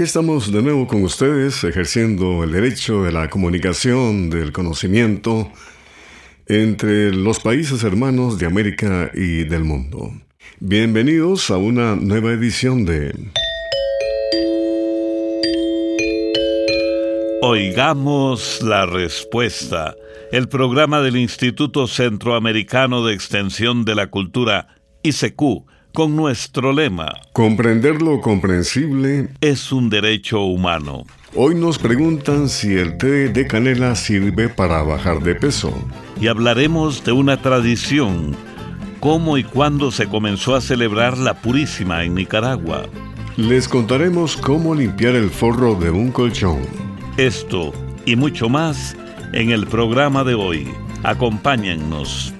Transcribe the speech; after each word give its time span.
Aquí 0.00 0.06
estamos 0.06 0.50
de 0.50 0.62
nuevo 0.62 0.86
con 0.86 1.02
ustedes 1.02 1.62
ejerciendo 1.62 2.42
el 2.42 2.52
derecho 2.52 3.02
de 3.02 3.12
la 3.12 3.28
comunicación, 3.28 4.30
del 4.30 4.50
conocimiento 4.50 5.52
entre 6.46 7.12
los 7.12 7.38
países 7.40 7.84
hermanos 7.84 8.38
de 8.38 8.46
América 8.46 9.10
y 9.12 9.44
del 9.44 9.62
mundo. 9.62 10.10
Bienvenidos 10.58 11.50
a 11.50 11.58
una 11.58 11.96
nueva 11.96 12.30
edición 12.32 12.86
de... 12.86 13.12
Oigamos 17.42 18.62
la 18.62 18.86
respuesta, 18.86 19.96
el 20.32 20.48
programa 20.48 21.02
del 21.02 21.18
Instituto 21.18 21.86
Centroamericano 21.86 23.04
de 23.04 23.12
Extensión 23.12 23.84
de 23.84 23.96
la 23.96 24.06
Cultura, 24.06 24.78
ICQ, 25.02 25.66
con 25.92 26.16
nuestro 26.16 26.72
lema. 26.72 27.20
Comprender 27.32 28.02
lo 28.02 28.20
comprensible 28.20 29.28
es 29.40 29.72
un 29.72 29.90
derecho 29.90 30.40
humano. 30.40 31.04
Hoy 31.34 31.54
nos 31.54 31.78
preguntan 31.78 32.48
si 32.48 32.74
el 32.74 32.98
té 32.98 33.28
de 33.28 33.46
canela 33.46 33.94
sirve 33.94 34.48
para 34.48 34.82
bajar 34.82 35.20
de 35.20 35.34
peso. 35.34 35.72
Y 36.20 36.26
hablaremos 36.26 37.04
de 37.04 37.12
una 37.12 37.40
tradición, 37.40 38.34
cómo 38.98 39.38
y 39.38 39.44
cuándo 39.44 39.90
se 39.90 40.08
comenzó 40.08 40.54
a 40.54 40.60
celebrar 40.60 41.18
la 41.18 41.34
Purísima 41.34 42.04
en 42.04 42.14
Nicaragua. 42.14 42.84
Les 43.36 43.68
contaremos 43.68 44.36
cómo 44.36 44.74
limpiar 44.74 45.14
el 45.14 45.30
forro 45.30 45.74
de 45.74 45.90
un 45.90 46.10
colchón. 46.10 46.60
Esto 47.16 47.72
y 48.06 48.16
mucho 48.16 48.48
más 48.48 48.96
en 49.32 49.50
el 49.50 49.66
programa 49.66 50.24
de 50.24 50.34
hoy. 50.34 50.68
Acompáñennos. 51.04 52.34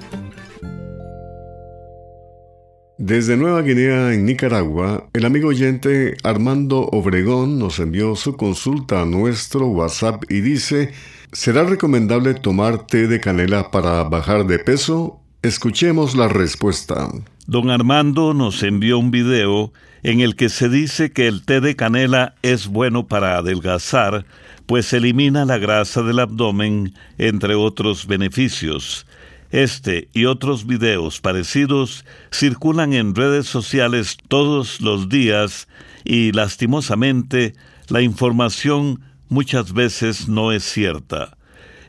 Desde 3.03 3.39
Nueva 3.39 3.63
Guinea, 3.63 4.13
en 4.13 4.27
Nicaragua, 4.27 5.09
el 5.15 5.25
amigo 5.25 5.49
oyente 5.49 6.19
Armando 6.23 6.81
Obregón 6.93 7.59
nos 7.59 7.79
envió 7.79 8.15
su 8.15 8.37
consulta 8.37 9.01
a 9.01 9.07
nuestro 9.07 9.69
WhatsApp 9.69 10.25
y 10.29 10.43
dice, 10.43 10.93
¿será 11.33 11.65
recomendable 11.65 12.35
tomar 12.35 12.87
té 12.87 13.09
de 13.09 13.19
canela 13.19 13.71
para 13.71 14.05
bajar 14.05 14.47
de 14.47 14.59
peso? 14.59 15.19
Escuchemos 15.41 16.15
la 16.15 16.29
respuesta. 16.29 17.09
Don 17.47 17.71
Armando 17.71 18.35
nos 18.35 18.63
envió 18.63 18.99
un 18.99 19.11
video 19.11 19.73
en 20.03 20.21
el 20.21 20.37
que 20.37 20.51
se 20.51 20.69
dice 20.69 21.11
que 21.11 21.27
el 21.27 21.43
té 21.47 21.63
de 21.63 21.77
canela 21.77 22.35
es 22.43 22.67
bueno 22.67 23.07
para 23.07 23.39
adelgazar, 23.39 24.27
pues 24.67 24.93
elimina 24.93 25.47
la 25.47 25.57
grasa 25.57 26.03
del 26.03 26.19
abdomen, 26.19 26.93
entre 27.17 27.55
otros 27.55 28.07
beneficios. 28.07 29.07
Este 29.51 30.09
y 30.13 30.27
otros 30.27 30.67
videos 30.67 31.21
parecidos 31.21 32.05
circulan 32.31 32.93
en 32.93 33.15
redes 33.15 33.47
sociales 33.47 34.17
todos 34.29 34.81
los 34.81 35.09
días 35.09 35.67
y 36.05 36.31
lastimosamente 36.33 37.55
la 37.89 38.01
información 38.01 39.01
muchas 39.29 39.73
veces 39.73 40.29
no 40.29 40.53
es 40.53 40.63
cierta. 40.63 41.37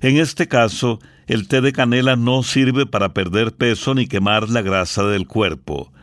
En 0.01 0.17
este 0.17 0.47
caso, 0.47 0.99
el 1.27 1.47
té 1.47 1.61
de 1.61 1.71
canela 1.71 2.15
no 2.15 2.41
sirve 2.41 2.87
para 2.87 3.13
perder 3.13 3.53
peso 3.53 3.93
ni 3.93 4.07
quemar 4.07 4.49
la 4.49 4.63
grasa 4.63 5.03
del 5.03 5.27
cuerpo. 5.27 5.93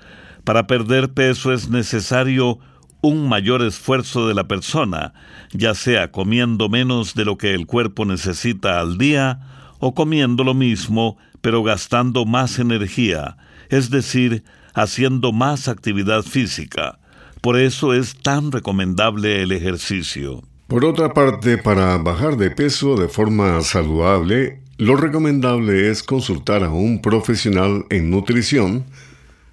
Para 0.44 0.68
perder 0.68 1.12
peso 1.12 1.52
es 1.52 1.68
necesario 1.68 2.60
un 3.00 3.28
mayor 3.28 3.62
esfuerzo 3.62 4.28
de 4.28 4.34
la 4.34 4.46
persona, 4.46 5.12
ya 5.52 5.74
sea 5.74 6.12
comiendo 6.12 6.68
menos 6.68 7.14
de 7.14 7.24
lo 7.24 7.36
que 7.36 7.54
el 7.54 7.66
cuerpo 7.66 8.04
necesita 8.04 8.80
al 8.80 8.96
día 8.96 9.40
o 9.80 9.94
comiendo 9.94 10.44
lo 10.44 10.54
mismo 10.54 11.18
pero 11.40 11.62
gastando 11.62 12.24
más 12.24 12.58
energía, 12.58 13.36
es 13.68 13.90
decir, 13.90 14.44
haciendo 14.74 15.32
más 15.32 15.68
actividad 15.68 16.22
física. 16.22 16.98
Por 17.40 17.58
eso 17.58 17.94
es 17.94 18.14
tan 18.16 18.52
recomendable 18.52 19.42
el 19.42 19.52
ejercicio. 19.52 20.42
Por 20.66 20.84
otra 20.84 21.14
parte, 21.14 21.56
para 21.58 21.96
bajar 21.98 22.36
de 22.36 22.50
peso 22.50 22.96
de 22.96 23.08
forma 23.08 23.60
saludable, 23.62 24.60
lo 24.76 24.96
recomendable 24.96 25.90
es 25.90 26.02
consultar 26.02 26.62
a 26.62 26.70
un 26.70 27.00
profesional 27.00 27.86
en 27.90 28.10
nutrición 28.10 28.84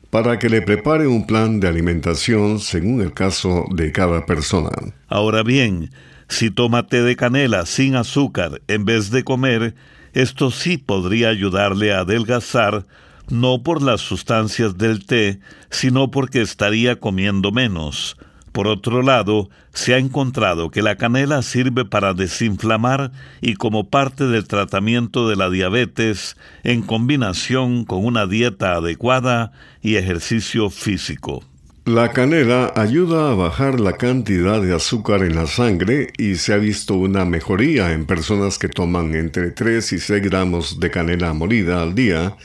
para 0.10 0.40
que 0.40 0.50
le 0.50 0.62
prepare 0.62 1.08
un 1.08 1.26
plan 1.26 1.60
de 1.60 1.68
alimentación 1.68 2.60
según 2.60 3.02
el 3.02 3.14
caso 3.14 3.66
de 3.74 3.92
cada 3.92 4.26
persona. 4.26 4.70
Ahora 5.08 5.44
bien, 5.44 5.90
si 6.30 6.52
toma 6.52 6.88
té 6.88 7.02
de 7.02 7.16
canela 7.16 7.66
sin 7.66 7.96
azúcar 7.96 8.62
en 8.68 8.86
vez 8.86 9.10
de 9.10 9.24
comer, 9.24 9.76
esto 10.16 10.50
sí 10.50 10.78
podría 10.78 11.30
ayudarle 11.30 11.94
a 11.94 12.00
adelgazar, 12.00 12.86
no 13.30 13.62
por 13.64 13.82
las 13.82 14.02
sustancias 14.02 14.78
del 14.78 15.06
té, 15.06 15.40
sino 15.70 16.10
porque 16.10 16.42
estaría 16.42 17.00
comiendo 17.00 17.52
menos. 17.52 18.18
Por 18.54 18.68
otro 18.68 19.02
lado, 19.02 19.50
se 19.74 19.94
ha 19.94 19.98
encontrado 19.98 20.72
que 20.72 20.82
la 20.82 20.96
canela 20.96 21.42
sirve 21.42 21.84
para 21.84 22.14
desinflamar 22.14 23.12
y 23.42 23.56
como 23.56 23.90
parte 23.90 24.26
del 24.26 24.48
tratamiento 24.48 25.28
de 25.28 25.36
la 25.36 25.50
diabetes 25.50 26.38
en 26.64 26.82
combinación 26.82 27.84
con 27.84 28.06
una 28.06 28.26
dieta 28.26 28.76
adecuada 28.76 29.52
y 29.82 29.98
ejercicio 29.98 30.70
físico. 30.70 31.44
La 31.86 32.10
canela 32.10 32.74
ayuda 32.76 33.30
a 33.30 33.36
bajar 33.36 33.80
la 33.80 33.94
cantidad 33.94 34.60
de 34.60 34.74
azúcar 34.74 35.22
en 35.22 35.36
la 35.36 35.46
sangre 35.46 36.12
y 36.18 36.34
se 36.34 36.54
ha 36.54 36.58
visto 36.58 36.96
una 36.96 37.26
mejoría 37.26 37.92
en 37.92 38.08
personas 38.08 38.58
que 38.58 38.70
toman 38.70 39.14
entre 39.14 39.52
3 39.52 39.94
y 39.94 40.00
6 40.00 40.24
gramos 40.24 40.80
de 40.80 40.90
canela 40.90 41.32
molida 41.34 41.84
al 41.84 41.94
día, 41.94 42.38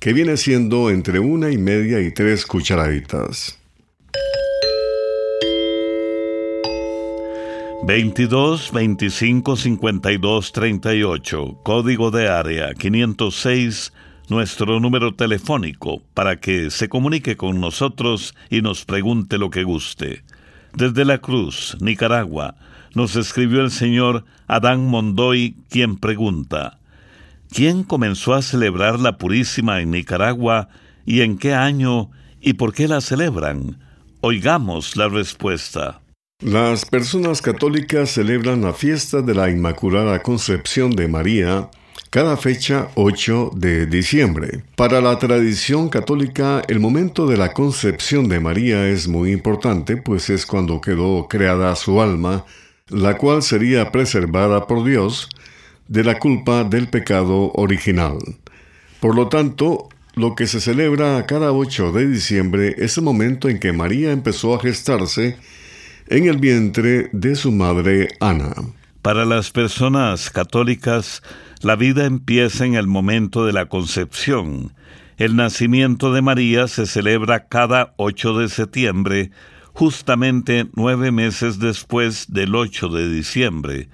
que 0.00 0.14
viene 0.14 0.38
siendo 0.38 0.88
entre 0.88 1.18
una 1.18 1.50
y 1.50 1.58
media 1.58 2.00
y 2.00 2.10
tres 2.12 2.46
cucharaditas. 2.46 3.58
22 7.86 8.72
25 8.72 9.56
52 9.56 10.52
38, 10.52 11.60
código 11.62 12.10
de 12.10 12.28
área 12.28 12.72
506, 12.72 13.92
nuestro 14.28 14.80
número 14.80 15.14
telefónico 15.14 16.02
para 16.14 16.36
que 16.36 16.70
se 16.70 16.88
comunique 16.88 17.36
con 17.36 17.60
nosotros 17.60 18.34
y 18.50 18.62
nos 18.62 18.84
pregunte 18.84 19.38
lo 19.38 19.50
que 19.50 19.64
guste. 19.64 20.22
Desde 20.74 21.04
La 21.04 21.18
Cruz, 21.18 21.76
Nicaragua, 21.80 22.56
nos 22.94 23.16
escribió 23.16 23.62
el 23.62 23.70
señor 23.70 24.24
Adán 24.46 24.86
Mondoy, 24.86 25.56
quien 25.70 25.96
pregunta, 25.96 26.78
¿quién 27.50 27.84
comenzó 27.84 28.34
a 28.34 28.42
celebrar 28.42 29.00
la 29.00 29.18
Purísima 29.18 29.80
en 29.80 29.90
Nicaragua 29.90 30.68
y 31.06 31.22
en 31.22 31.38
qué 31.38 31.54
año 31.54 32.10
y 32.40 32.54
por 32.54 32.72
qué 32.72 32.88
la 32.88 33.00
celebran? 33.00 33.78
Oigamos 34.20 34.96
la 34.96 35.08
respuesta. 35.08 36.00
Las 36.40 36.84
personas 36.84 37.42
católicas 37.42 38.10
celebran 38.10 38.62
la 38.62 38.72
fiesta 38.72 39.22
de 39.22 39.34
la 39.34 39.50
Inmaculada 39.50 40.22
Concepción 40.22 40.92
de 40.92 41.08
María 41.08 41.68
cada 42.10 42.36
fecha 42.36 42.88
8 42.94 43.52
de 43.54 43.86
diciembre. 43.86 44.62
Para 44.76 45.00
la 45.00 45.18
tradición 45.18 45.88
católica, 45.88 46.62
el 46.68 46.80
momento 46.80 47.26
de 47.26 47.36
la 47.36 47.52
concepción 47.52 48.28
de 48.28 48.40
María 48.40 48.88
es 48.88 49.08
muy 49.08 49.32
importante, 49.32 49.96
pues 49.96 50.30
es 50.30 50.46
cuando 50.46 50.80
quedó 50.80 51.28
creada 51.28 51.76
su 51.76 52.00
alma, 52.00 52.44
la 52.88 53.18
cual 53.18 53.42
sería 53.42 53.92
preservada 53.92 54.66
por 54.66 54.84
Dios 54.84 55.28
de 55.88 56.04
la 56.04 56.18
culpa 56.18 56.64
del 56.64 56.88
pecado 56.88 57.52
original. 57.52 58.18
Por 59.00 59.14
lo 59.14 59.28
tanto, 59.28 59.88
lo 60.14 60.34
que 60.34 60.46
se 60.46 60.60
celebra 60.60 61.26
cada 61.26 61.52
8 61.52 61.92
de 61.92 62.08
diciembre 62.08 62.74
es 62.78 62.96
el 62.96 63.04
momento 63.04 63.48
en 63.48 63.60
que 63.60 63.72
María 63.72 64.12
empezó 64.12 64.54
a 64.54 64.60
gestarse 64.60 65.36
en 66.08 66.26
el 66.26 66.38
vientre 66.38 67.10
de 67.12 67.36
su 67.36 67.52
madre 67.52 68.08
Ana. 68.18 68.54
Para 69.02 69.24
las 69.24 69.50
personas 69.50 70.30
católicas, 70.30 71.22
la 71.62 71.76
vida 71.76 72.04
empieza 72.04 72.64
en 72.64 72.74
el 72.74 72.86
momento 72.86 73.44
de 73.44 73.52
la 73.52 73.66
concepción. 73.66 74.72
El 75.16 75.34
nacimiento 75.34 76.12
de 76.12 76.22
María 76.22 76.68
se 76.68 76.86
celebra 76.86 77.48
cada 77.48 77.94
8 77.96 78.38
de 78.38 78.48
septiembre, 78.48 79.30
justamente 79.72 80.66
nueve 80.74 81.10
meses 81.10 81.58
después 81.58 82.26
del 82.28 82.54
8 82.54 82.88
de 82.88 83.08
diciembre. 83.08 83.88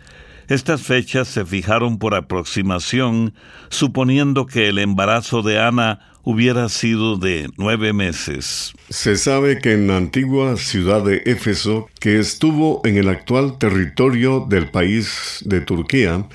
Estas 0.49 0.83
fechas 0.83 1.29
se 1.29 1.47
fijaron 1.47 1.99
por 1.99 2.15
aproximación, 2.15 3.33
suponiendo 3.71 4.45
que 4.45 4.69
el 4.69 4.79
embarazo 4.79 5.43
de 5.43 5.59
Ana 5.59 6.01
hubiera 6.23 6.69
sido 6.69 7.17
de 7.17 7.49
nueve 7.57 7.93
meses. 7.93 8.73
Se 8.91 9.17
sabe 9.17 9.59
que 9.59 9.73
en 9.73 9.87
la 9.87 9.97
antigua 9.97 10.57
ciudad 10.57 11.03
de 11.03 11.23
Éfeso, 11.25 11.89
que 12.01 12.19
estuvo 12.19 12.83
en 12.85 12.99
el 12.99 13.09
actual 13.09 13.57
territorio 13.59 14.47
del 14.49 14.71
país 14.71 15.43
de 15.45 15.61
Turquía, 15.61 16.27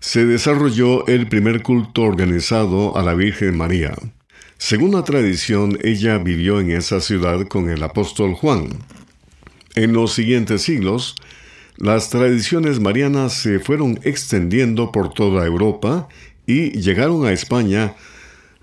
se 0.00 0.24
desarrolló 0.24 1.06
el 1.06 1.28
primer 1.28 1.62
culto 1.62 2.02
organizado 2.02 2.96
a 2.96 3.02
la 3.02 3.14
Virgen 3.14 3.56
María. 3.56 3.94
Según 4.56 4.92
la 4.92 5.04
tradición, 5.04 5.78
ella 5.82 6.18
vivió 6.18 6.60
en 6.60 6.70
esa 6.70 7.00
ciudad 7.00 7.46
con 7.46 7.70
el 7.70 7.82
apóstol 7.82 8.34
Juan. 8.34 8.68
En 9.74 9.92
los 9.92 10.12
siguientes 10.12 10.62
siglos, 10.62 11.16
las 11.76 12.10
tradiciones 12.10 12.80
marianas 12.80 13.34
se 13.34 13.58
fueron 13.58 14.00
extendiendo 14.02 14.90
por 14.90 15.12
toda 15.12 15.46
Europa 15.46 16.08
y 16.46 16.72
llegaron 16.72 17.24
a 17.24 17.32
España 17.32 17.94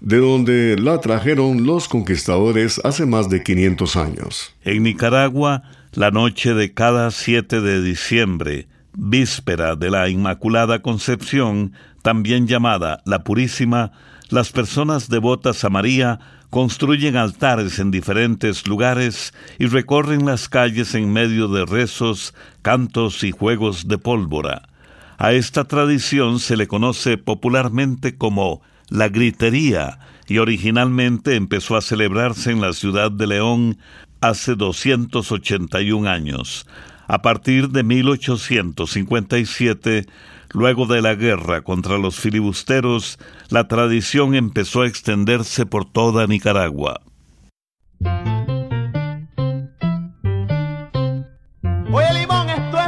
de 0.01 0.17
donde 0.17 0.75
la 0.77 0.99
trajeron 1.01 1.65
los 1.65 1.87
conquistadores 1.87 2.81
hace 2.83 3.05
más 3.05 3.29
de 3.29 3.41
500 3.41 3.95
años. 3.95 4.55
En 4.63 4.83
Nicaragua, 4.83 5.63
la 5.93 6.11
noche 6.11 6.53
de 6.53 6.73
cada 6.73 7.09
7 7.09 7.61
de 7.61 7.81
diciembre, 7.81 8.67
víspera 8.97 9.75
de 9.75 9.91
la 9.91 10.09
Inmaculada 10.09 10.81
Concepción, 10.81 11.73
también 12.01 12.47
llamada 12.47 13.01
la 13.05 13.23
Purísima, 13.23 13.91
las 14.29 14.51
personas 14.51 15.07
devotas 15.07 15.63
a 15.63 15.69
María 15.69 16.19
construyen 16.49 17.15
altares 17.15 17.79
en 17.79 17.91
diferentes 17.91 18.67
lugares 18.67 19.33
y 19.59 19.67
recorren 19.67 20.25
las 20.25 20.49
calles 20.49 20.95
en 20.95 21.13
medio 21.13 21.47
de 21.47 21.65
rezos, 21.65 22.33
cantos 22.61 23.23
y 23.23 23.31
juegos 23.31 23.87
de 23.87 23.97
pólvora. 23.97 24.63
A 25.17 25.33
esta 25.33 25.65
tradición 25.65 26.39
se 26.39 26.57
le 26.57 26.67
conoce 26.67 27.17
popularmente 27.17 28.17
como 28.17 28.61
la 28.89 29.09
gritería 29.09 29.99
y 30.27 30.39
originalmente 30.39 31.35
empezó 31.35 31.75
a 31.75 31.81
celebrarse 31.81 32.51
en 32.51 32.61
la 32.61 32.73
ciudad 32.73 33.11
de 33.11 33.27
León 33.27 33.77
hace 34.21 34.55
281 34.55 36.09
años. 36.09 36.65
A 37.07 37.21
partir 37.21 37.69
de 37.69 37.83
1857, 37.83 40.05
luego 40.51 40.87
de 40.87 41.01
la 41.01 41.15
guerra 41.15 41.61
contra 41.61 41.97
los 41.97 42.19
filibusteros, 42.19 43.17
la 43.49 43.69
tradición 43.69 44.35
empezó 44.35 44.81
a 44.81 44.87
extenderse 44.87 45.65
por 45.65 45.89
toda 45.89 46.27
Nicaragua. 46.27 46.99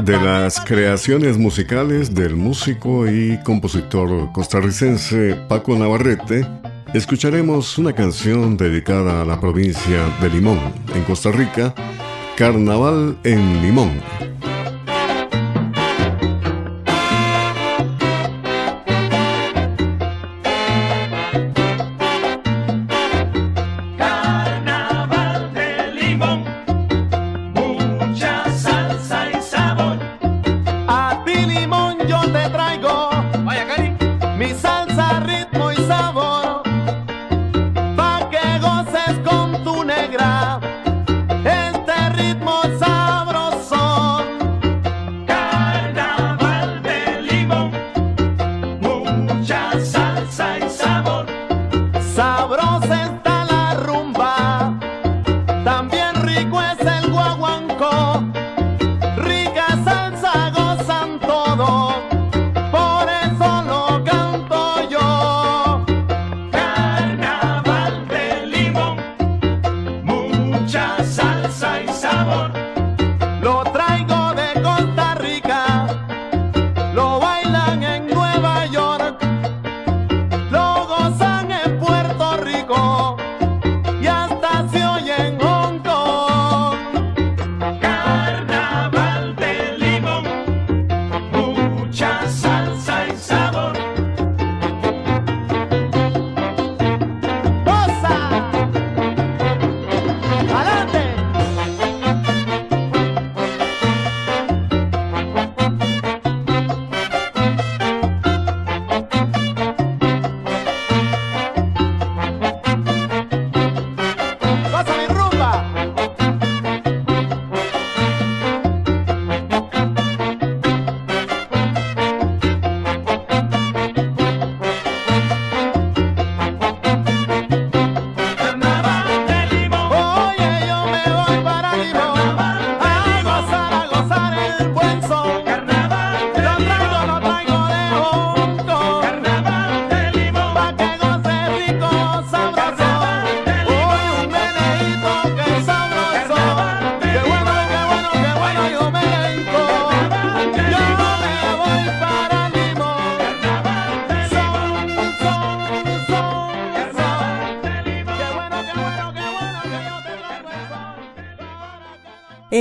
De 0.04 0.18
las 0.18 0.60
creaciones 0.62 1.38
musicales 1.38 2.14
del 2.14 2.36
músico 2.36 3.10
y 3.10 3.40
compositor 3.44 4.34
costarricense 4.34 5.36
Paco 5.48 5.78
Navarrete, 5.78 6.46
escucharemos 6.94 7.78
una 7.78 7.94
canción 7.94 8.58
dedicada 8.58 9.22
a 9.22 9.26
la 9.26 9.40
provincia 9.40 10.10
de 10.22 10.30
Limón, 10.30 10.60
en 10.96 11.04
Costa 11.04 11.32
Rica, 11.32 11.74
Carnaval 12.40 13.18
en 13.26 13.62
Limón. 13.62 14.29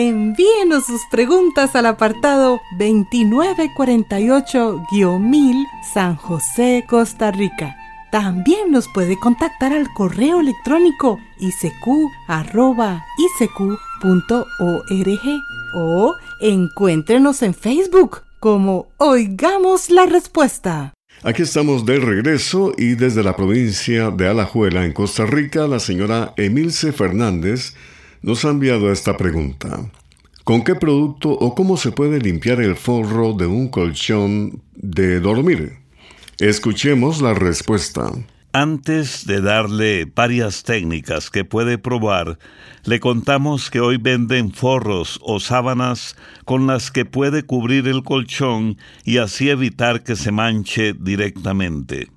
Envíenos 0.00 0.86
sus 0.86 1.00
preguntas 1.10 1.74
al 1.74 1.86
apartado 1.86 2.60
2948-1000 2.78 5.66
San 5.92 6.14
José, 6.14 6.84
Costa 6.88 7.32
Rica. 7.32 7.76
También 8.12 8.70
nos 8.70 8.86
puede 8.86 9.18
contactar 9.18 9.72
al 9.72 9.92
correo 9.94 10.38
electrónico 10.38 11.18
isq.org 11.40 11.98
o 15.74 16.14
encuéntrenos 16.42 17.42
en 17.42 17.54
Facebook 17.54 18.22
como 18.38 18.86
Oigamos 18.98 19.90
la 19.90 20.06
Respuesta. 20.06 20.94
Aquí 21.24 21.42
estamos 21.42 21.84
de 21.84 21.98
regreso 21.98 22.72
y 22.78 22.94
desde 22.94 23.24
la 23.24 23.34
provincia 23.34 24.12
de 24.12 24.28
Alajuela, 24.28 24.84
en 24.84 24.92
Costa 24.92 25.26
Rica, 25.26 25.66
la 25.66 25.80
señora 25.80 26.34
Emilce 26.36 26.92
Fernández 26.92 27.74
nos 28.22 28.44
ha 28.44 28.50
enviado 28.50 28.90
esta 28.92 29.16
pregunta. 29.16 29.90
¿Con 30.44 30.64
qué 30.64 30.74
producto 30.74 31.30
o 31.30 31.54
cómo 31.54 31.76
se 31.76 31.92
puede 31.92 32.20
limpiar 32.20 32.60
el 32.60 32.76
forro 32.76 33.34
de 33.34 33.46
un 33.46 33.68
colchón 33.68 34.62
de 34.74 35.20
dormir? 35.20 35.78
Escuchemos 36.38 37.20
la 37.20 37.34
respuesta. 37.34 38.10
Antes 38.54 39.26
de 39.26 39.42
darle 39.42 40.06
varias 40.06 40.62
técnicas 40.62 41.30
que 41.30 41.44
puede 41.44 41.76
probar, 41.76 42.38
le 42.84 42.98
contamos 42.98 43.70
que 43.70 43.80
hoy 43.80 43.98
venden 43.98 44.52
forros 44.52 45.20
o 45.22 45.38
sábanas 45.38 46.16
con 46.46 46.66
las 46.66 46.90
que 46.90 47.04
puede 47.04 47.42
cubrir 47.42 47.86
el 47.86 48.02
colchón 48.02 48.78
y 49.04 49.18
así 49.18 49.50
evitar 49.50 50.02
que 50.02 50.16
se 50.16 50.32
manche 50.32 50.94
directamente. 50.94 52.08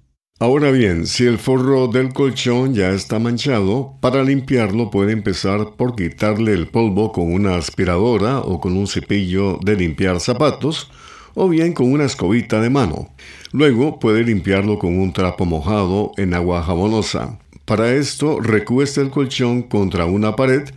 Ahora 0.41 0.71
bien, 0.71 1.05
si 1.05 1.27
el 1.27 1.37
forro 1.37 1.87
del 1.87 2.13
colchón 2.13 2.73
ya 2.73 2.89
está 2.89 3.19
manchado, 3.19 3.93
para 3.99 4.23
limpiarlo 4.23 4.89
puede 4.89 5.11
empezar 5.11 5.73
por 5.77 5.95
quitarle 5.95 6.53
el 6.53 6.67
polvo 6.67 7.11
con 7.11 7.31
una 7.31 7.57
aspiradora 7.57 8.39
o 8.39 8.59
con 8.59 8.75
un 8.75 8.87
cepillo 8.87 9.59
de 9.63 9.75
limpiar 9.75 10.19
zapatos, 10.19 10.89
o 11.35 11.47
bien 11.47 11.73
con 11.73 11.91
una 11.91 12.05
escobita 12.05 12.59
de 12.59 12.71
mano. 12.71 13.09
Luego 13.51 13.99
puede 13.99 14.23
limpiarlo 14.23 14.79
con 14.79 14.97
un 14.97 15.13
trapo 15.13 15.45
mojado 15.45 16.11
en 16.17 16.33
agua 16.33 16.63
jabonosa. 16.63 17.37
Para 17.65 17.93
esto, 17.93 18.39
recueste 18.39 18.99
el 18.99 19.11
colchón 19.11 19.61
contra 19.61 20.05
una 20.05 20.35
pared 20.35 20.67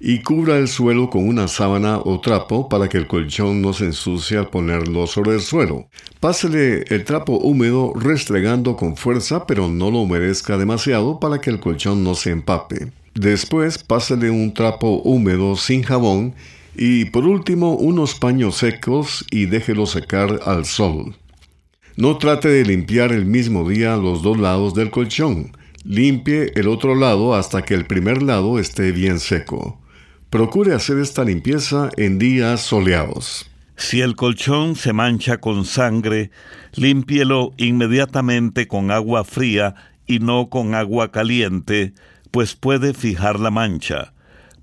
y 0.00 0.22
cubra 0.22 0.58
el 0.58 0.68
suelo 0.68 1.10
con 1.10 1.26
una 1.26 1.48
sábana 1.48 1.98
o 1.98 2.20
trapo 2.20 2.68
para 2.68 2.88
que 2.88 2.98
el 2.98 3.06
colchón 3.06 3.60
no 3.60 3.72
se 3.72 3.86
ensucie 3.86 4.38
al 4.38 4.48
ponerlo 4.48 5.06
sobre 5.06 5.34
el 5.34 5.40
suelo. 5.40 5.88
Pásele 6.20 6.84
el 6.88 7.04
trapo 7.04 7.38
húmedo 7.38 7.92
restregando 7.94 8.76
con 8.76 8.96
fuerza 8.96 9.46
pero 9.46 9.68
no 9.68 9.90
lo 9.90 9.98
humedezca 10.00 10.56
demasiado 10.56 11.18
para 11.18 11.40
que 11.40 11.50
el 11.50 11.58
colchón 11.58 12.04
no 12.04 12.14
se 12.14 12.30
empape. 12.30 12.92
Después 13.14 13.78
pásele 13.78 14.30
un 14.30 14.54
trapo 14.54 15.02
húmedo 15.02 15.56
sin 15.56 15.82
jabón 15.82 16.34
y 16.76 17.06
por 17.06 17.26
último 17.26 17.74
unos 17.74 18.14
paños 18.14 18.56
secos 18.56 19.24
y 19.32 19.46
déjelo 19.46 19.86
secar 19.86 20.40
al 20.44 20.64
sol. 20.64 21.16
No 21.96 22.16
trate 22.18 22.48
de 22.48 22.64
limpiar 22.64 23.10
el 23.10 23.26
mismo 23.26 23.68
día 23.68 23.96
los 23.96 24.22
dos 24.22 24.38
lados 24.38 24.74
del 24.74 24.90
colchón. 24.90 25.50
Limpie 25.82 26.52
el 26.54 26.68
otro 26.68 26.94
lado 26.94 27.34
hasta 27.34 27.62
que 27.62 27.74
el 27.74 27.86
primer 27.86 28.22
lado 28.22 28.60
esté 28.60 28.92
bien 28.92 29.18
seco. 29.18 29.80
Procure 30.30 30.74
hacer 30.74 30.98
esta 30.98 31.24
limpieza 31.24 31.88
en 31.96 32.18
días 32.18 32.60
soleados. 32.60 33.50
Si 33.76 34.02
el 34.02 34.14
colchón 34.14 34.76
se 34.76 34.92
mancha 34.92 35.38
con 35.38 35.64
sangre, 35.64 36.30
límpielo 36.74 37.54
inmediatamente 37.56 38.68
con 38.68 38.90
agua 38.90 39.24
fría 39.24 39.74
y 40.06 40.18
no 40.18 40.50
con 40.50 40.74
agua 40.74 41.12
caliente, 41.12 41.94
pues 42.30 42.54
puede 42.54 42.92
fijar 42.92 43.40
la 43.40 43.50
mancha. 43.50 44.12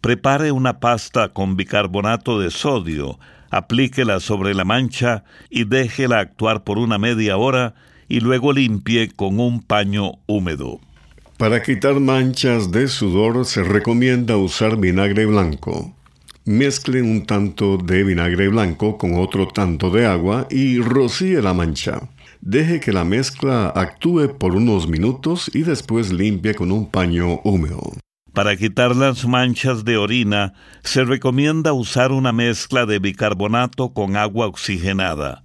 Prepare 0.02 0.52
una 0.52 0.80
pasta 0.80 1.30
con 1.30 1.56
bicarbonato 1.56 2.40
de 2.40 2.52
sodio, 2.52 3.18
aplíquela 3.50 4.20
sobre 4.20 4.54
la 4.54 4.66
mancha 4.66 5.24
y 5.50 5.64
déjela 5.64 6.20
actuar 6.20 6.64
por 6.64 6.78
una 6.78 7.00
media 7.00 7.38
hora 7.38 7.74
y 8.08 8.20
luego 8.20 8.54
limpie 8.54 9.10
con 9.10 9.40
un 9.40 9.64
paño 9.64 10.20
húmedo. 10.28 10.80
Para 11.38 11.62
quitar 11.62 12.00
manchas 12.00 12.72
de 12.72 12.88
sudor 12.88 13.44
se 13.46 13.62
recomienda 13.62 14.38
usar 14.38 14.78
vinagre 14.78 15.26
blanco. 15.26 15.94
Mezcle 16.46 17.02
un 17.02 17.26
tanto 17.26 17.76
de 17.76 18.06
vinagre 18.06 18.48
blanco 18.48 18.98
con 18.98 19.16
otro 19.16 19.50
tanto 19.50 19.90
de 19.90 20.06
agua 20.06 20.48
y 20.50 20.80
rocíe 20.80 21.42
la 21.42 21.54
mancha. 21.54 22.08
Deje 22.40 22.80
que 22.80 22.94
la 22.94 23.04
mezcla 23.04 23.68
actúe 23.68 24.38
por 24.38 24.56
unos 24.56 24.88
minutos 24.88 25.52
y 25.54 25.64
después 25.64 26.14
limpie 26.14 26.56
con 26.56 26.72
un 26.72 26.90
paño 26.90 27.42
húmedo. 27.44 27.82
Para 28.32 28.56
quitar 28.56 28.96
las 28.96 29.28
manchas 29.28 29.84
de 29.84 29.98
orina, 29.98 30.54
se 30.84 31.04
recomienda 31.04 31.74
usar 31.74 32.14
una 32.14 32.32
mezcla 32.32 32.86
de 32.86 33.00
bicarbonato 33.00 33.94
con 33.94 34.16
agua 34.16 34.48
oxigenada. 34.48 35.44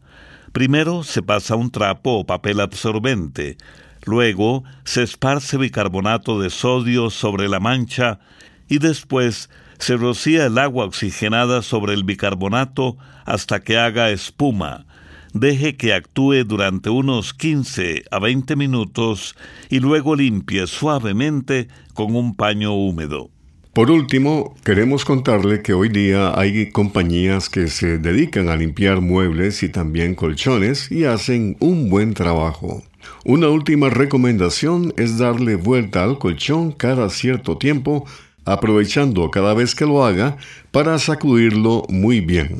Primero 0.52 1.02
se 1.02 1.20
pasa 1.20 1.56
un 1.56 1.70
trapo 1.72 2.12
o 2.12 2.26
papel 2.26 2.60
absorbente, 2.60 3.56
Luego 4.04 4.64
se 4.84 5.02
esparce 5.02 5.58
bicarbonato 5.58 6.40
de 6.40 6.50
sodio 6.50 7.10
sobre 7.10 7.48
la 7.48 7.60
mancha 7.60 8.20
y 8.68 8.78
después 8.78 9.50
se 9.78 9.96
rocía 9.96 10.46
el 10.46 10.58
agua 10.58 10.84
oxigenada 10.84 11.62
sobre 11.62 11.94
el 11.94 12.04
bicarbonato 12.04 12.96
hasta 13.24 13.60
que 13.60 13.78
haga 13.78 14.10
espuma. 14.10 14.86
Deje 15.32 15.76
que 15.76 15.94
actúe 15.94 16.44
durante 16.44 16.90
unos 16.90 17.34
15 17.34 18.04
a 18.10 18.18
20 18.18 18.56
minutos 18.56 19.36
y 19.68 19.80
luego 19.80 20.16
limpie 20.16 20.66
suavemente 20.66 21.68
con 21.94 22.16
un 22.16 22.34
paño 22.34 22.74
húmedo. 22.74 23.30
Por 23.72 23.92
último, 23.92 24.56
queremos 24.64 25.04
contarle 25.04 25.62
que 25.62 25.74
hoy 25.74 25.90
día 25.90 26.36
hay 26.36 26.70
compañías 26.70 27.48
que 27.48 27.68
se 27.68 27.98
dedican 27.98 28.48
a 28.48 28.56
limpiar 28.56 29.00
muebles 29.00 29.62
y 29.62 29.68
también 29.68 30.16
colchones 30.16 30.90
y 30.90 31.04
hacen 31.04 31.56
un 31.60 31.88
buen 31.88 32.12
trabajo. 32.14 32.82
Una 33.24 33.48
última 33.48 33.88
recomendación 33.88 34.92
es 34.96 35.18
darle 35.18 35.54
vuelta 35.54 36.02
al 36.02 36.18
colchón 36.18 36.72
cada 36.72 37.08
cierto 37.10 37.58
tiempo, 37.58 38.06
aprovechando 38.44 39.30
cada 39.30 39.54
vez 39.54 39.76
que 39.76 39.86
lo 39.86 40.04
haga 40.04 40.36
para 40.72 40.98
sacudirlo 40.98 41.84
muy 41.88 42.20
bien. 42.20 42.58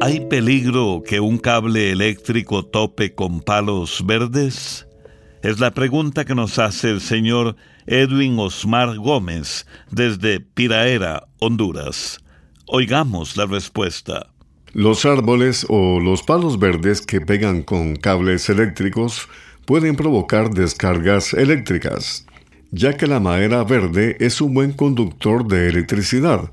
¿Hay 0.00 0.20
peligro 0.20 1.02
que 1.06 1.20
un 1.20 1.36
cable 1.36 1.92
eléctrico 1.92 2.64
tope 2.64 3.14
con 3.14 3.42
palos 3.42 4.02
verdes? 4.06 4.85
Es 5.42 5.60
la 5.60 5.72
pregunta 5.72 6.24
que 6.24 6.34
nos 6.34 6.58
hace 6.58 6.90
el 6.90 7.00
señor 7.00 7.56
Edwin 7.86 8.38
Osmar 8.38 8.96
Gómez 8.96 9.66
desde 9.90 10.40
Piraera, 10.40 11.28
Honduras. 11.38 12.20
Oigamos 12.66 13.36
la 13.36 13.46
respuesta. 13.46 14.30
Los 14.72 15.04
árboles 15.04 15.66
o 15.68 16.00
los 16.00 16.22
palos 16.22 16.58
verdes 16.58 17.00
que 17.00 17.20
pegan 17.20 17.62
con 17.62 17.96
cables 17.96 18.48
eléctricos 18.48 19.28
pueden 19.66 19.96
provocar 19.96 20.50
descargas 20.50 21.32
eléctricas, 21.34 22.26
ya 22.70 22.96
que 22.96 23.06
la 23.06 23.20
madera 23.20 23.62
verde 23.64 24.16
es 24.20 24.40
un 24.40 24.54
buen 24.54 24.72
conductor 24.72 25.46
de 25.46 25.68
electricidad. 25.68 26.50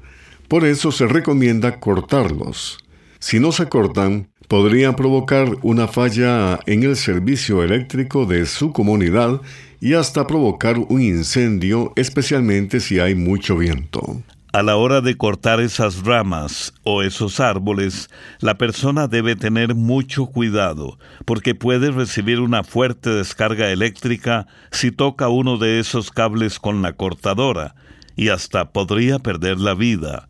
Por 0.48 0.66
eso 0.66 0.92
se 0.92 1.08
recomienda 1.08 1.80
cortarlos. 1.80 2.78
Si 3.20 3.40
no 3.40 3.52
se 3.54 3.70
cortan, 3.70 4.30
podrían 4.48 4.96
provocar 4.96 5.48
una 5.62 5.88
falla 5.88 6.60
en 6.66 6.84
el 6.84 6.96
servicio 6.96 7.64
eléctrico 7.64 8.26
de 8.26 8.46
su 8.46 8.72
comunidad 8.72 9.42
y 9.80 9.94
hasta 9.94 10.28
provocar 10.28 10.78
un 10.78 11.02
incendio, 11.02 11.92
especialmente 11.96 12.80
si 12.80 13.00
hay 13.00 13.16
mucho 13.16 13.58
viento. 13.58 14.22
A 14.54 14.62
la 14.62 14.76
hora 14.76 15.02
de 15.02 15.18
cortar 15.18 15.60
esas 15.60 16.06
ramas 16.06 16.76
o 16.84 17.02
esos 17.02 17.40
árboles, 17.40 18.12
la 18.40 18.60
persona 18.60 19.08
debe 19.08 19.36
tener 19.36 19.74
mucho 19.74 20.28
cuidado, 20.28 21.00
porque 21.26 21.56
puede 21.56 21.90
recibir 21.90 22.40
una 22.40 22.64
fuerte 22.64 23.10
descarga 23.10 23.72
eléctrica 23.72 24.46
si 24.72 24.92
toca 24.92 25.28
uno 25.28 25.58
de 25.58 25.80
esos 25.80 26.12
cables 26.12 26.60
con 26.60 26.84
la 26.84 26.94
cortadora, 26.94 27.74
y 28.16 28.30
hasta 28.30 28.72
podría 28.72 29.18
perder 29.18 29.60
la 29.60 29.74
vida. 29.74 30.30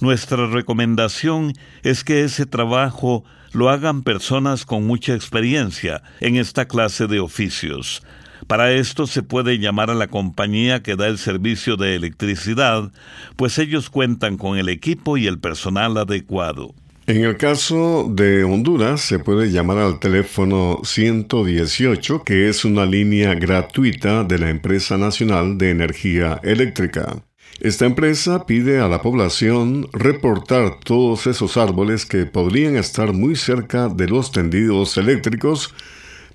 Nuestra 0.00 0.46
recomendación 0.46 1.52
es 1.82 2.04
que 2.04 2.24
ese 2.24 2.46
trabajo 2.46 3.22
lo 3.52 3.68
hagan 3.68 4.02
personas 4.02 4.64
con 4.64 4.86
mucha 4.86 5.14
experiencia 5.14 6.02
en 6.20 6.36
esta 6.36 6.66
clase 6.66 7.06
de 7.06 7.20
oficios. 7.20 8.02
Para 8.46 8.72
esto 8.72 9.06
se 9.06 9.22
puede 9.22 9.58
llamar 9.58 9.90
a 9.90 9.94
la 9.94 10.08
compañía 10.08 10.82
que 10.82 10.96
da 10.96 11.06
el 11.06 11.18
servicio 11.18 11.76
de 11.76 11.96
electricidad, 11.96 12.90
pues 13.36 13.58
ellos 13.58 13.90
cuentan 13.90 14.38
con 14.38 14.56
el 14.56 14.70
equipo 14.70 15.18
y 15.18 15.26
el 15.26 15.38
personal 15.38 15.96
adecuado. 15.98 16.74
En 17.06 17.24
el 17.24 17.36
caso 17.36 18.10
de 18.10 18.44
Honduras 18.44 19.02
se 19.02 19.18
puede 19.18 19.50
llamar 19.50 19.78
al 19.78 19.98
teléfono 19.98 20.80
118, 20.82 22.24
que 22.24 22.48
es 22.48 22.64
una 22.64 22.86
línea 22.86 23.34
gratuita 23.34 24.24
de 24.24 24.38
la 24.38 24.48
Empresa 24.48 24.96
Nacional 24.96 25.58
de 25.58 25.70
Energía 25.70 26.40
Eléctrica. 26.42 27.22
Esta 27.58 27.84
empresa 27.84 28.46
pide 28.46 28.80
a 28.80 28.88
la 28.88 29.02
población 29.02 29.88
reportar 29.92 30.80
todos 30.80 31.26
esos 31.26 31.56
árboles 31.56 32.06
que 32.06 32.24
podrían 32.24 32.76
estar 32.76 33.12
muy 33.12 33.36
cerca 33.36 33.88
de 33.88 34.08
los 34.08 34.32
tendidos 34.32 34.96
eléctricos 34.96 35.74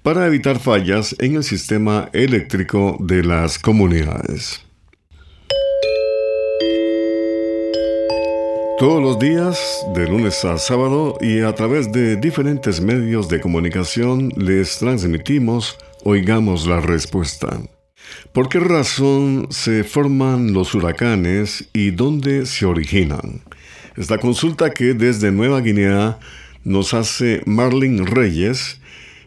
para 0.03 0.27
evitar 0.27 0.59
fallas 0.59 1.15
en 1.17 1.35
el 1.35 1.43
sistema 1.43 2.09
eléctrico 2.13 2.97
de 2.99 3.23
las 3.23 3.57
comunidades. 3.57 4.61
Todos 8.77 9.01
los 9.01 9.17
días, 9.17 9.57
de 9.95 10.05
lunes 10.05 10.43
a 10.43 10.57
sábado 10.57 11.17
y 11.21 11.39
a 11.39 11.55
través 11.55 11.93
de 11.93 12.17
diferentes 12.17 12.81
medios 12.81 13.29
de 13.29 13.39
comunicación, 13.39 14.33
les 14.35 14.77
transmitimos 14.79 15.77
Oigamos 16.03 16.67
la 16.67 16.81
Respuesta. 16.81 17.57
¿Por 18.33 18.49
qué 18.49 18.59
razón 18.59 19.47
se 19.49 19.83
forman 19.83 20.53
los 20.53 20.75
huracanes 20.75 21.69
y 21.73 21.91
dónde 21.91 22.45
se 22.45 22.65
originan? 22.65 23.41
Esta 23.95 24.17
consulta 24.17 24.71
que 24.71 24.93
desde 24.93 25.31
Nueva 25.31 25.61
Guinea 25.61 26.19
nos 26.63 26.93
hace 26.93 27.41
Marlene 27.45 28.05
Reyes, 28.05 28.79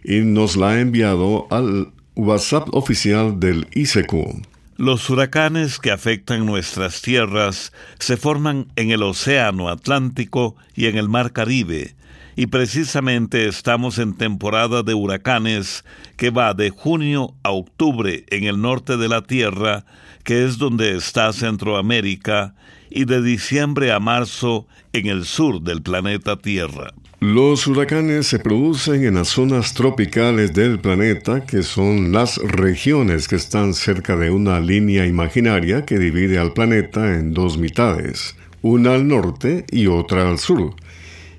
y 0.08 0.20
nos 0.20 0.56
la 0.56 0.70
ha 0.70 0.80
enviado 0.80 1.46
al 1.50 1.92
WhatsApp 2.14 2.68
oficial 2.72 3.38
del 3.38 3.66
ICQ. 3.74 4.42
Los 4.76 5.10
huracanes 5.10 5.78
que 5.78 5.90
afectan 5.90 6.46
nuestras 6.46 7.02
tierras 7.02 7.72
se 7.98 8.16
forman 8.16 8.68
en 8.76 8.90
el 8.90 9.02
Océano 9.02 9.68
Atlántico 9.68 10.56
y 10.74 10.86
en 10.86 10.96
el 10.96 11.08
Mar 11.08 11.32
Caribe, 11.32 11.94
y 12.38 12.46
precisamente 12.46 13.48
estamos 13.48 13.98
en 13.98 14.14
temporada 14.14 14.84
de 14.84 14.94
huracanes 14.94 15.84
que 16.16 16.30
va 16.30 16.54
de 16.54 16.70
junio 16.70 17.34
a 17.42 17.50
octubre 17.50 18.26
en 18.28 18.44
el 18.44 18.60
norte 18.60 18.96
de 18.96 19.08
la 19.08 19.22
Tierra, 19.22 19.84
que 20.22 20.44
es 20.44 20.56
donde 20.56 20.96
está 20.96 21.32
Centroamérica, 21.32 22.54
y 22.90 23.06
de 23.06 23.22
diciembre 23.22 23.90
a 23.90 23.98
marzo 23.98 24.68
en 24.92 25.08
el 25.08 25.24
sur 25.24 25.60
del 25.62 25.82
planeta 25.82 26.36
Tierra. 26.36 26.94
Los 27.18 27.66
huracanes 27.66 28.28
se 28.28 28.38
producen 28.38 29.04
en 29.04 29.16
las 29.16 29.30
zonas 29.30 29.74
tropicales 29.74 30.54
del 30.54 30.78
planeta, 30.78 31.44
que 31.44 31.64
son 31.64 32.12
las 32.12 32.36
regiones 32.36 33.26
que 33.26 33.34
están 33.34 33.74
cerca 33.74 34.14
de 34.14 34.30
una 34.30 34.60
línea 34.60 35.06
imaginaria 35.06 35.84
que 35.84 35.98
divide 35.98 36.38
al 36.38 36.52
planeta 36.52 37.16
en 37.16 37.34
dos 37.34 37.58
mitades, 37.58 38.36
una 38.62 38.94
al 38.94 39.08
norte 39.08 39.64
y 39.72 39.88
otra 39.88 40.30
al 40.30 40.38
sur, 40.38 40.76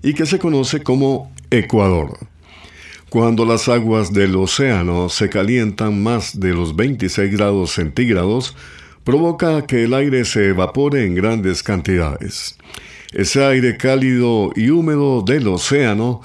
y 0.02 0.14
que 0.14 0.26
se 0.26 0.40
conoce 0.40 0.82
como 0.82 1.32
Ecuador. 1.50 2.18
Cuando 3.10 3.44
las 3.46 3.68
aguas 3.68 4.14
del 4.14 4.36
océano 4.36 5.10
se 5.10 5.30
calientan 5.30 6.02
más 6.04 6.40
de 6.40 6.54
los 6.54 6.76
26 6.76 7.32
grados 7.32 7.72
centígrados, 7.72 8.56
provoca 9.04 9.66
que 9.66 9.86
el 9.86 9.96
aire 9.96 10.26
se 10.26 10.50
evapore 10.50 11.06
en 11.06 11.16
grandes 11.16 11.64
cantidades. 11.64 12.56
Ese 13.12 13.44
aire 13.44 13.78
cálido 13.78 14.52
y 14.56 14.70
húmedo 14.70 15.24
del 15.24 15.48
océano 15.48 16.22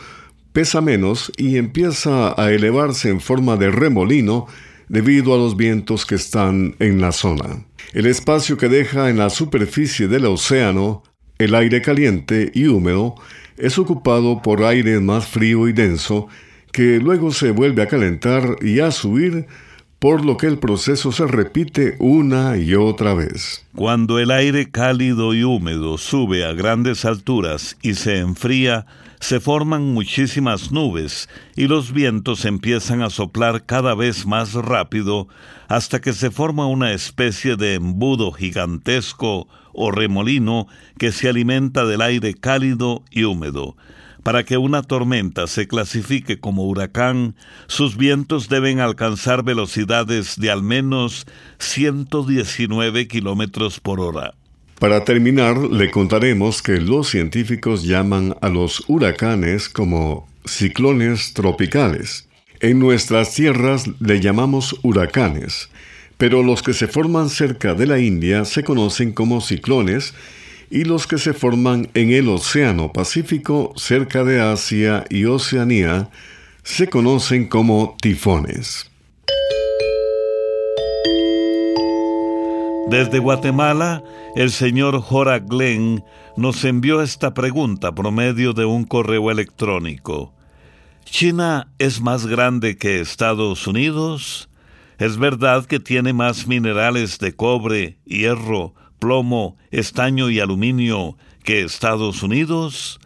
pesa 0.52 0.82
menos 0.82 1.32
y 1.38 1.56
empieza 1.56 2.40
a 2.40 2.52
elevarse 2.52 3.08
en 3.08 3.20
forma 3.20 3.56
de 3.56 3.70
remolino 3.70 4.46
debido 4.88 5.34
a 5.34 5.38
los 5.38 5.56
vientos 5.56 6.04
que 6.04 6.16
están 6.16 6.76
en 6.78 7.00
la 7.00 7.12
zona. 7.12 7.64
El 7.94 8.04
espacio 8.06 8.58
que 8.58 8.68
deja 8.68 9.08
en 9.08 9.16
la 9.16 9.30
superficie 9.30 10.06
del 10.06 10.26
océano 10.26 11.02
el 11.38 11.54
aire 11.54 11.80
caliente 11.80 12.52
y 12.54 12.66
húmedo 12.66 13.14
es 13.56 13.78
ocupado 13.78 14.42
por 14.42 14.64
aire 14.64 15.00
más 15.00 15.26
frío 15.26 15.68
y 15.68 15.73
denso 15.73 16.28
que 16.73 16.99
luego 16.99 17.30
se 17.32 17.52
vuelve 17.52 17.82
a 17.82 17.88
calentar 17.88 18.56
y 18.61 18.80
a 18.80 18.90
subir 18.90 19.46
por 20.04 20.23
lo 20.23 20.37
que 20.37 20.46
el 20.46 20.58
proceso 20.58 21.12
se 21.12 21.26
repite 21.26 21.96
una 21.99 22.58
y 22.58 22.75
otra 22.75 23.14
vez. 23.14 23.64
Cuando 23.75 24.18
el 24.18 24.32
aire 24.32 24.70
cálido 24.70 25.32
y 25.32 25.44
húmedo 25.44 25.96
sube 25.96 26.44
a 26.44 26.52
grandes 26.52 27.06
alturas 27.06 27.78
y 27.80 27.94
se 27.94 28.18
enfría, 28.18 28.84
se 29.18 29.40
forman 29.40 29.94
muchísimas 29.94 30.70
nubes 30.70 31.30
y 31.56 31.68
los 31.68 31.94
vientos 31.94 32.44
empiezan 32.44 33.00
a 33.00 33.08
soplar 33.08 33.64
cada 33.64 33.94
vez 33.94 34.26
más 34.26 34.52
rápido 34.52 35.26
hasta 35.68 36.02
que 36.02 36.12
se 36.12 36.30
forma 36.30 36.66
una 36.66 36.92
especie 36.92 37.56
de 37.56 37.73
embudo 37.73 38.30
gigantesco 38.30 39.49
o 39.73 39.90
remolino 39.90 40.66
que 40.99 41.12
se 41.12 41.30
alimenta 41.30 41.87
del 41.87 42.02
aire 42.02 42.34
cálido 42.34 43.04
y 43.11 43.25
húmedo. 43.25 43.75
Para 44.24 44.42
que 44.42 44.56
una 44.56 44.82
tormenta 44.82 45.46
se 45.46 45.68
clasifique 45.68 46.40
como 46.40 46.64
huracán, 46.64 47.36
sus 47.66 47.98
vientos 47.98 48.48
deben 48.48 48.80
alcanzar 48.80 49.44
velocidades 49.44 50.40
de 50.40 50.50
al 50.50 50.62
menos 50.62 51.26
119 51.58 53.06
kilómetros 53.06 53.80
por 53.80 54.00
hora. 54.00 54.32
Para 54.78 55.04
terminar, 55.04 55.58
le 55.58 55.90
contaremos 55.90 56.62
que 56.62 56.80
los 56.80 57.08
científicos 57.08 57.84
llaman 57.84 58.34
a 58.40 58.48
los 58.48 58.82
huracanes 58.88 59.68
como 59.68 60.26
ciclones 60.46 61.34
tropicales. 61.34 62.26
En 62.60 62.78
nuestras 62.78 63.34
tierras 63.34 63.84
le 64.00 64.20
llamamos 64.20 64.74
huracanes, 64.82 65.68
pero 66.16 66.42
los 66.42 66.62
que 66.62 66.72
se 66.72 66.88
forman 66.88 67.28
cerca 67.28 67.74
de 67.74 67.86
la 67.86 67.98
India 67.98 68.46
se 68.46 68.64
conocen 68.64 69.12
como 69.12 69.42
ciclones 69.42 70.14
y 70.74 70.82
los 70.82 71.06
que 71.06 71.18
se 71.18 71.34
forman 71.34 71.88
en 71.94 72.10
el 72.10 72.28
Océano 72.28 72.92
Pacífico 72.92 73.72
cerca 73.76 74.24
de 74.24 74.40
Asia 74.40 75.04
y 75.08 75.24
Oceanía 75.24 76.10
se 76.64 76.88
conocen 76.88 77.48
como 77.48 77.96
tifones. 78.02 78.90
Desde 82.90 83.20
Guatemala, 83.20 84.02
el 84.34 84.50
señor 84.50 85.00
Jora 85.00 85.38
Glenn 85.38 86.02
nos 86.36 86.64
envió 86.64 87.02
esta 87.02 87.34
pregunta 87.34 87.94
por 87.94 88.10
medio 88.10 88.52
de 88.52 88.64
un 88.64 88.82
correo 88.82 89.30
electrónico. 89.30 90.34
¿China 91.04 91.68
es 91.78 92.00
más 92.00 92.26
grande 92.26 92.76
que 92.76 93.00
Estados 93.00 93.68
Unidos? 93.68 94.48
¿Es 94.98 95.18
verdad 95.18 95.66
que 95.66 95.78
tiene 95.78 96.12
más 96.12 96.48
minerales 96.48 97.20
de 97.20 97.32
cobre, 97.32 97.98
hierro, 98.04 98.74
plomo, 98.98 99.56
estaño 99.70 100.30
y 100.30 100.40
aluminio 100.40 101.16
que 101.42 101.62
Estados 101.62 102.22
Unidos? 102.22 103.00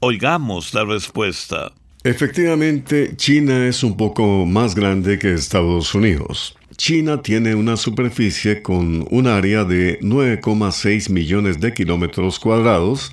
Oigamos 0.00 0.74
la 0.74 0.84
respuesta. 0.84 1.72
Efectivamente, 2.04 3.16
China 3.16 3.66
es 3.66 3.82
un 3.82 3.96
poco 3.96 4.46
más 4.46 4.74
grande 4.74 5.18
que 5.18 5.34
Estados 5.34 5.94
Unidos. 5.94 6.56
China 6.76 7.20
tiene 7.20 7.54
una 7.54 7.76
superficie 7.76 8.62
con 8.62 9.06
un 9.10 9.26
área 9.26 9.64
de 9.64 9.98
9,6 10.00 11.10
millones 11.10 11.58
de 11.58 11.72
kilómetros 11.72 12.38
cuadrados, 12.38 13.12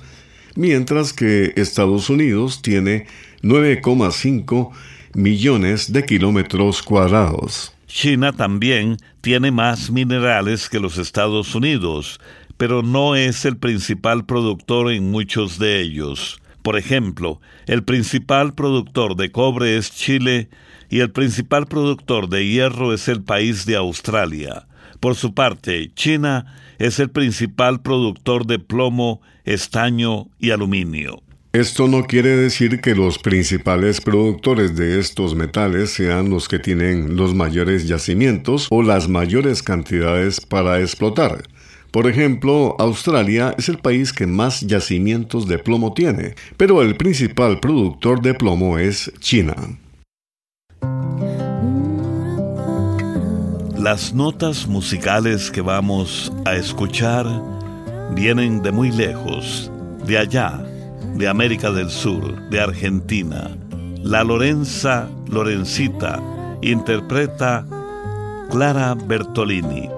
mientras 0.54 1.12
que 1.12 1.52
Estados 1.56 2.08
Unidos 2.08 2.62
tiene 2.62 3.06
9,5 3.42 4.70
millones 5.14 5.92
de 5.92 6.04
kilómetros 6.04 6.82
cuadrados. 6.82 7.73
China 7.94 8.32
también 8.32 8.96
tiene 9.20 9.52
más 9.52 9.92
minerales 9.92 10.68
que 10.68 10.80
los 10.80 10.98
Estados 10.98 11.54
Unidos, 11.54 12.18
pero 12.56 12.82
no 12.82 13.14
es 13.14 13.44
el 13.44 13.56
principal 13.56 14.26
productor 14.26 14.90
en 14.90 15.12
muchos 15.12 15.60
de 15.60 15.80
ellos. 15.80 16.40
Por 16.62 16.76
ejemplo, 16.76 17.40
el 17.66 17.84
principal 17.84 18.52
productor 18.52 19.14
de 19.14 19.30
cobre 19.30 19.76
es 19.76 19.92
Chile 19.92 20.48
y 20.90 20.98
el 21.00 21.12
principal 21.12 21.66
productor 21.66 22.28
de 22.28 22.44
hierro 22.44 22.92
es 22.92 23.06
el 23.06 23.22
país 23.22 23.64
de 23.64 23.76
Australia. 23.76 24.66
Por 24.98 25.14
su 25.14 25.32
parte, 25.32 25.92
China 25.94 26.52
es 26.80 26.98
el 26.98 27.10
principal 27.10 27.80
productor 27.80 28.44
de 28.44 28.58
plomo, 28.58 29.22
estaño 29.44 30.26
y 30.40 30.50
aluminio. 30.50 31.22
Esto 31.54 31.86
no 31.86 32.02
quiere 32.02 32.36
decir 32.36 32.80
que 32.80 32.96
los 32.96 33.20
principales 33.20 34.00
productores 34.00 34.74
de 34.74 34.98
estos 34.98 35.36
metales 35.36 35.90
sean 35.90 36.28
los 36.28 36.48
que 36.48 36.58
tienen 36.58 37.14
los 37.14 37.32
mayores 37.32 37.86
yacimientos 37.86 38.66
o 38.72 38.82
las 38.82 39.08
mayores 39.08 39.62
cantidades 39.62 40.40
para 40.40 40.80
explotar. 40.80 41.44
Por 41.92 42.08
ejemplo, 42.08 42.74
Australia 42.80 43.54
es 43.56 43.68
el 43.68 43.78
país 43.78 44.12
que 44.12 44.26
más 44.26 44.62
yacimientos 44.62 45.46
de 45.46 45.60
plomo 45.60 45.94
tiene, 45.94 46.34
pero 46.56 46.82
el 46.82 46.96
principal 46.96 47.60
productor 47.60 48.20
de 48.20 48.34
plomo 48.34 48.76
es 48.76 49.12
China. 49.20 49.54
Las 53.78 54.12
notas 54.12 54.66
musicales 54.66 55.52
que 55.52 55.60
vamos 55.60 56.32
a 56.46 56.56
escuchar 56.56 57.26
vienen 58.12 58.60
de 58.60 58.72
muy 58.72 58.90
lejos, 58.90 59.70
de 60.04 60.18
allá, 60.18 60.64
de 61.14 61.28
América 61.28 61.70
del 61.70 61.90
Sur, 61.90 62.48
de 62.50 62.60
Argentina. 62.60 63.50
La 64.02 64.24
Lorenza 64.24 65.08
Lorencita 65.28 66.20
interpreta 66.60 67.64
Clara 68.50 68.94
Bertolini. 68.94 69.88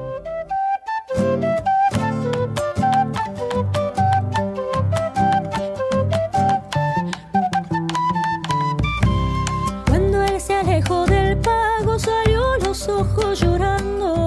Cuando 9.87 10.23
él 10.23 10.41
se 10.41 10.55
alejó 10.55 11.07
del 11.07 11.39
pago 11.39 11.99
salió 11.99 12.57
los 12.59 12.89
ojos 12.89 13.41
llorando. 13.41 14.26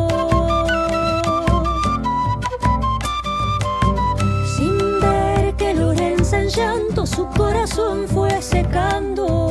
su 7.05 7.25
corazón 7.27 8.07
fue 8.07 8.41
secando. 8.41 9.47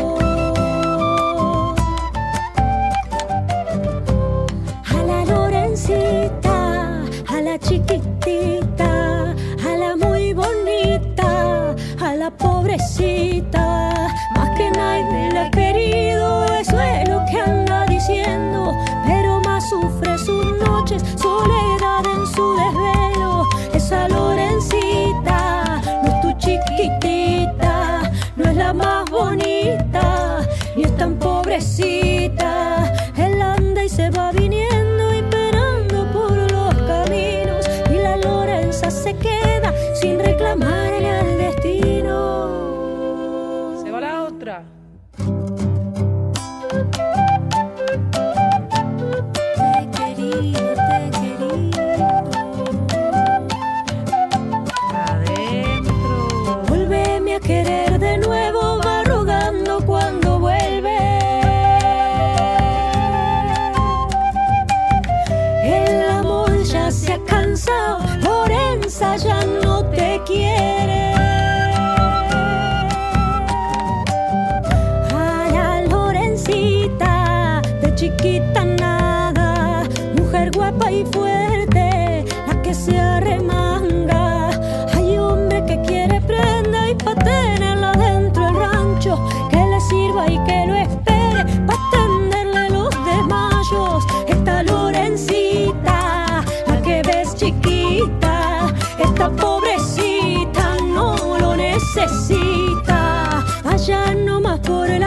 A 4.85 5.03
la 5.03 5.25
Lorencita, 5.25 7.03
a 7.29 7.41
la 7.41 7.59
chiquitita, 7.59 9.35
a 9.67 9.77
la 9.77 9.97
muy 9.97 10.33
bonita, 10.35 11.75
a 12.01 12.15
la 12.15 12.31
pobrecita. 12.31 13.68
Bye. 45.19 45.48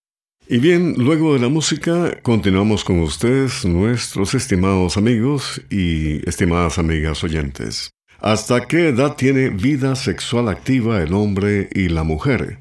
Y 0.49 0.59
bien, 0.59 0.95
luego 0.97 1.35
de 1.35 1.41
la 1.41 1.49
música, 1.49 2.19
continuamos 2.23 2.85
con 2.85 3.01
ustedes, 3.01 3.65
nuestros 3.65 4.33
estimados 4.33 4.97
amigos 4.97 5.61
y 5.71 6.27
estimadas 6.29 6.79
amigas 6.79 7.25
oyentes. 7.25 7.91
¿Hasta 8.21 8.69
qué 8.69 8.91
edad 8.91 9.17
tiene 9.17 9.49
vida 9.49 9.97
sexual 9.97 10.49
activa 10.49 11.03
el 11.03 11.15
hombre 11.15 11.69
y 11.73 11.89
la 11.89 12.05
mujer? 12.05 12.59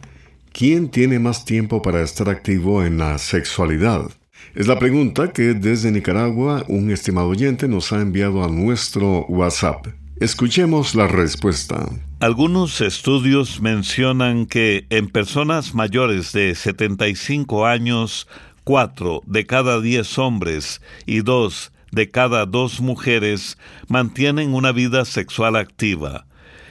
¿Quién 0.51 0.89
tiene 0.89 1.19
más 1.19 1.45
tiempo 1.45 1.83
para 1.83 2.01
estar 2.01 2.27
activo 2.27 2.83
en 2.83 2.97
la 2.97 3.19
sexualidad? 3.19 4.09
Es 4.55 4.65
la 4.65 4.79
pregunta 4.79 5.31
que 5.31 5.53
desde 5.53 5.91
Nicaragua 5.91 6.65
un 6.67 6.89
estimado 6.89 7.27
oyente 7.27 7.67
nos 7.67 7.93
ha 7.93 8.01
enviado 8.01 8.43
a 8.43 8.47
nuestro 8.47 9.27
WhatsApp. 9.27 9.85
Escuchemos 10.21 10.95
la 10.95 11.07
respuesta. 11.07 11.89
Algunos 12.21 12.79
estudios 12.79 13.59
mencionan 13.59 14.45
que 14.45 14.87
en 14.89 15.09
personas 15.09 15.75
mayores 15.75 16.31
de 16.31 16.55
75 16.55 17.65
años, 17.65 18.25
4 18.63 19.23
de 19.25 19.45
cada 19.45 19.81
10 19.81 20.17
hombres 20.17 20.81
y 21.05 21.19
2 21.19 21.73
de 21.91 22.11
cada 22.11 22.45
2 22.45 22.79
mujeres 22.79 23.57
mantienen 23.89 24.53
una 24.53 24.71
vida 24.71 25.03
sexual 25.03 25.57
activa. 25.57 26.25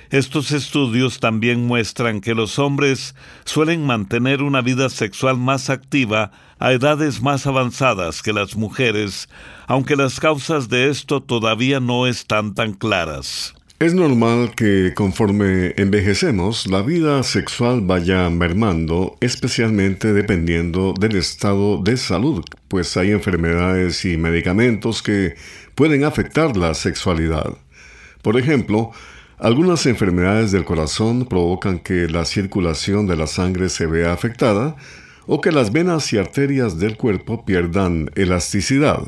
Estos 0.09 0.50
estudios 0.50 1.20
también 1.20 1.66
muestran 1.66 2.22
que 2.22 2.35
los 2.35 2.59
hombres 2.59 3.14
suelen 3.44 3.85
mantener 3.85 4.40
una 4.40 4.62
vida 4.62 4.88
sexual 4.88 5.37
más 5.37 5.68
activa 5.68 6.33
a 6.59 6.73
edades 6.73 7.23
más 7.23 7.47
avanzadas 7.47 8.23
que 8.23 8.33
las 8.33 8.57
mujeres, 8.57 9.29
aunque 9.67 9.97
las 9.97 10.21
causas 10.21 10.69
de 10.69 10.90
esto 10.90 11.23
todavía 11.23 11.81
no 11.81 12.07
están 12.07 12.55
tan 12.55 12.75
claras. 12.75 13.55
Es 13.81 13.93
normal 13.93 14.55
que 14.55 14.95
conforme 14.95 15.75
envejecemos, 15.77 16.69
la 16.69 16.81
vida 16.81 17.23
sexual 17.25 17.81
vaya 17.83 18.31
mermando, 18.31 19.17
especialmente 19.21 20.12
dependiendo 20.12 20.95
del 20.99 21.17
estado 21.17 21.83
de 21.83 21.97
salud, 21.97 22.45
pues 22.69 22.97
hay 22.97 23.11
enfermedades 23.11 24.05
y 24.05 24.17
medicamentos 24.17 25.03
que 25.03 25.35
pueden 25.75 26.05
afectar 26.05 26.57
la 26.57 26.73
sexualidad. 26.75 27.59
Por 28.23 28.38
ejemplo, 28.38 28.93
algunas 29.38 29.85
enfermedades 29.87 30.53
del 30.53 30.64
corazón 30.64 31.27
provocan 31.27 31.81
que 31.81 32.09
la 32.09 32.25
circulación 32.25 33.09
de 33.09 33.17
la 33.17 33.27
sangre 33.27 33.69
se 33.69 33.87
vea 33.87 34.12
afectada 34.12 34.77
o 35.26 35.40
que 35.40 35.52
las 35.52 35.72
venas 35.72 36.12
y 36.12 36.18
arterias 36.18 36.78
del 36.78 36.96
cuerpo 36.96 37.44
pierdan 37.44 38.10
elasticidad. 38.14 39.02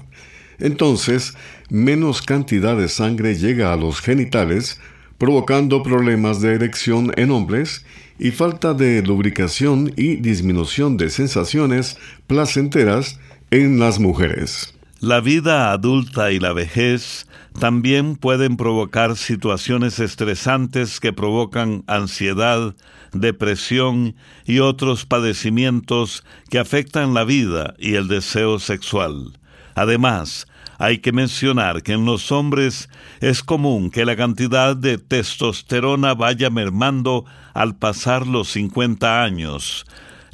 Entonces, 0.58 1.34
menos 1.68 2.22
cantidad 2.22 2.76
de 2.76 2.88
sangre 2.88 3.34
llega 3.34 3.72
a 3.72 3.76
los 3.76 4.00
genitales, 4.00 4.80
provocando 5.18 5.82
problemas 5.82 6.40
de 6.40 6.54
erección 6.54 7.12
en 7.16 7.30
hombres 7.30 7.84
y 8.18 8.30
falta 8.30 8.74
de 8.74 9.02
lubricación 9.02 9.92
y 9.96 10.16
disminución 10.16 10.96
de 10.96 11.10
sensaciones 11.10 11.98
placenteras 12.26 13.18
en 13.50 13.78
las 13.78 13.98
mujeres. 13.98 14.75
La 15.00 15.20
vida 15.20 15.72
adulta 15.72 16.32
y 16.32 16.40
la 16.40 16.54
vejez 16.54 17.28
también 17.60 18.16
pueden 18.16 18.56
provocar 18.56 19.16
situaciones 19.16 20.00
estresantes 20.00 21.00
que 21.00 21.12
provocan 21.12 21.84
ansiedad, 21.86 22.74
depresión 23.12 24.16
y 24.46 24.60
otros 24.60 25.04
padecimientos 25.04 26.24
que 26.48 26.58
afectan 26.58 27.12
la 27.12 27.24
vida 27.24 27.74
y 27.78 27.96
el 27.96 28.08
deseo 28.08 28.58
sexual. 28.58 29.38
Además, 29.74 30.46
hay 30.78 30.98
que 30.98 31.12
mencionar 31.12 31.82
que 31.82 31.92
en 31.92 32.06
los 32.06 32.32
hombres 32.32 32.88
es 33.20 33.42
común 33.42 33.90
que 33.90 34.06
la 34.06 34.16
cantidad 34.16 34.74
de 34.74 34.96
testosterona 34.96 36.14
vaya 36.14 36.48
mermando 36.48 37.26
al 37.52 37.76
pasar 37.76 38.26
los 38.26 38.48
50 38.48 39.22
años. 39.22 39.84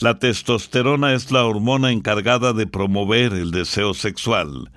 La 0.03 0.19
testosterona 0.19 1.15
es 1.15 1.31
la 1.31 1.45
hormona 1.45 1.93
encargada 1.93 2.53
de 2.53 2.67
promover 2.67 3.35
el 3.35 3.53
deseo 3.53 3.95
sexual. 3.95 4.69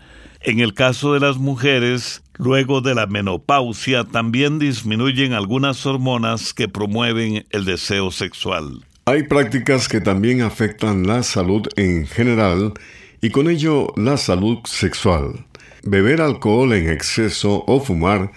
En 0.41 0.59
el 0.59 0.75
caso 0.75 1.15
de 1.15 1.19
las 1.19 1.37
mujeres, 1.37 2.21
luego 2.37 2.81
de 2.81 2.93
la 2.93 3.07
menopausia 3.07 4.03
también 4.03 4.59
disminuyen 4.59 5.33
algunas 5.33 5.83
hormonas 5.87 6.53
que 6.53 6.67
promueven 6.67 7.43
el 7.49 7.65
deseo 7.65 8.11
sexual. 8.11 8.85
Hay 9.05 9.23
prácticas 9.23 9.87
que 9.87 9.99
también 9.99 10.43
afectan 10.43 11.07
la 11.07 11.23
salud 11.23 11.67
en 11.75 12.05
general 12.05 12.73
y 13.19 13.31
con 13.31 13.49
ello 13.49 13.93
la 13.95 14.17
salud 14.17 14.59
sexual. 14.65 15.43
Beber 15.81 16.21
alcohol 16.21 16.71
en 16.73 16.87
exceso 16.87 17.63
o 17.65 17.79
fumar 17.79 18.31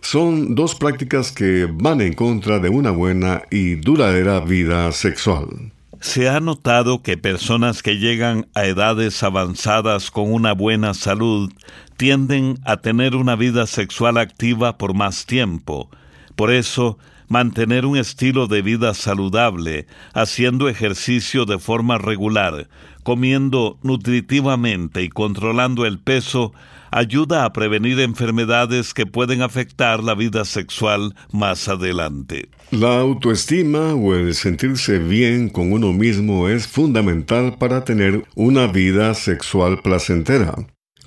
son 0.00 0.56
dos 0.56 0.74
prácticas 0.74 1.30
que 1.30 1.68
van 1.72 2.00
en 2.00 2.14
contra 2.14 2.58
de 2.58 2.68
una 2.68 2.90
buena 2.90 3.42
y 3.48 3.76
duradera 3.76 4.40
vida 4.40 4.90
sexual. 4.90 5.71
Se 6.02 6.28
ha 6.28 6.40
notado 6.40 7.00
que 7.00 7.16
personas 7.16 7.80
que 7.80 7.96
llegan 7.96 8.48
a 8.54 8.64
edades 8.64 9.22
avanzadas 9.22 10.10
con 10.10 10.32
una 10.32 10.52
buena 10.52 10.94
salud 10.94 11.52
tienden 11.96 12.58
a 12.64 12.78
tener 12.78 13.14
una 13.14 13.36
vida 13.36 13.68
sexual 13.68 14.18
activa 14.18 14.78
por 14.78 14.94
más 14.94 15.26
tiempo. 15.26 15.88
Por 16.34 16.50
eso, 16.50 16.98
mantener 17.28 17.86
un 17.86 17.96
estilo 17.96 18.48
de 18.48 18.62
vida 18.62 18.94
saludable, 18.94 19.86
haciendo 20.12 20.68
ejercicio 20.68 21.44
de 21.44 21.60
forma 21.60 21.98
regular, 21.98 22.68
comiendo 23.04 23.78
nutritivamente 23.84 25.02
y 25.04 25.08
controlando 25.08 25.86
el 25.86 26.00
peso, 26.00 26.52
ayuda 26.92 27.44
a 27.44 27.52
prevenir 27.52 27.98
enfermedades 27.98 28.94
que 28.94 29.06
pueden 29.06 29.42
afectar 29.42 30.04
la 30.04 30.14
vida 30.14 30.44
sexual 30.44 31.14
más 31.32 31.68
adelante. 31.68 32.48
La 32.70 33.00
autoestima 33.00 33.94
o 33.94 34.14
el 34.14 34.34
sentirse 34.34 34.98
bien 34.98 35.48
con 35.48 35.72
uno 35.72 35.92
mismo 35.92 36.48
es 36.48 36.66
fundamental 36.66 37.56
para 37.58 37.84
tener 37.84 38.24
una 38.34 38.66
vida 38.66 39.14
sexual 39.14 39.80
placentera. 39.82 40.54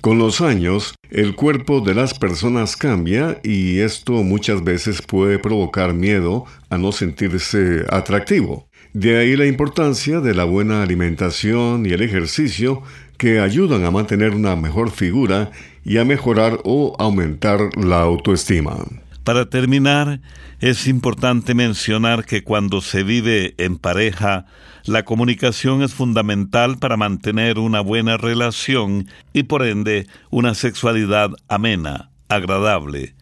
Con 0.00 0.18
los 0.18 0.40
años, 0.40 0.94
el 1.10 1.34
cuerpo 1.34 1.80
de 1.80 1.94
las 1.94 2.14
personas 2.14 2.76
cambia 2.76 3.40
y 3.42 3.78
esto 3.78 4.12
muchas 4.22 4.62
veces 4.62 5.02
puede 5.02 5.38
provocar 5.38 5.94
miedo 5.94 6.44
a 6.68 6.78
no 6.78 6.92
sentirse 6.92 7.84
atractivo. 7.88 8.68
De 8.92 9.18
ahí 9.18 9.36
la 9.36 9.46
importancia 9.46 10.20
de 10.20 10.34
la 10.34 10.44
buena 10.44 10.82
alimentación 10.82 11.86
y 11.86 11.90
el 11.90 12.02
ejercicio 12.02 12.82
que 13.18 13.40
ayudan 13.40 13.84
a 13.84 13.90
mantener 13.90 14.34
una 14.34 14.56
mejor 14.56 14.90
figura 14.90 15.50
y 15.86 15.98
a 15.98 16.04
mejorar 16.04 16.58
o 16.64 16.96
aumentar 16.98 17.60
la 17.76 18.00
autoestima. 18.00 18.76
Para 19.22 19.48
terminar, 19.48 20.20
es 20.60 20.88
importante 20.88 21.54
mencionar 21.54 22.24
que 22.24 22.42
cuando 22.42 22.80
se 22.80 23.04
vive 23.04 23.54
en 23.56 23.78
pareja, 23.78 24.46
la 24.84 25.04
comunicación 25.04 25.82
es 25.82 25.94
fundamental 25.94 26.78
para 26.78 26.96
mantener 26.96 27.60
una 27.60 27.80
buena 27.80 28.16
relación 28.16 29.06
y 29.32 29.44
por 29.44 29.64
ende 29.64 30.08
una 30.30 30.54
sexualidad 30.54 31.30
amena, 31.48 32.10
agradable. 32.28 33.14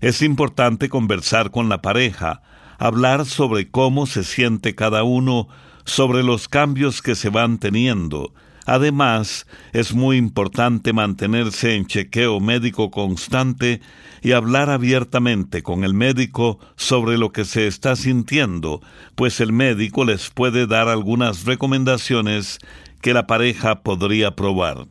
Es 0.00 0.22
importante 0.22 0.88
conversar 0.88 1.50
con 1.50 1.68
la 1.68 1.82
pareja, 1.82 2.42
hablar 2.78 3.26
sobre 3.26 3.68
cómo 3.68 4.06
se 4.06 4.22
siente 4.22 4.76
cada 4.76 5.02
uno, 5.02 5.48
sobre 5.84 6.22
los 6.22 6.46
cambios 6.46 7.02
que 7.02 7.16
se 7.16 7.30
van 7.30 7.58
teniendo, 7.58 8.32
Además, 8.66 9.46
es 9.72 9.92
muy 9.92 10.16
importante 10.16 10.92
mantenerse 10.92 11.74
en 11.74 11.86
chequeo 11.86 12.38
médico 12.38 12.90
constante 12.90 13.80
y 14.22 14.32
hablar 14.32 14.70
abiertamente 14.70 15.62
con 15.62 15.82
el 15.82 15.94
médico 15.94 16.60
sobre 16.76 17.18
lo 17.18 17.32
que 17.32 17.44
se 17.44 17.66
está 17.66 17.96
sintiendo, 17.96 18.80
pues 19.16 19.40
el 19.40 19.52
médico 19.52 20.04
les 20.04 20.30
puede 20.30 20.66
dar 20.66 20.88
algunas 20.88 21.44
recomendaciones 21.44 22.58
que 23.00 23.12
la 23.12 23.26
pareja 23.26 23.82
podría 23.82 24.36
probar. 24.36 24.86